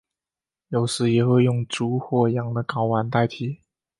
[0.69, 3.59] 有时也会用猪或羊的睾丸代替。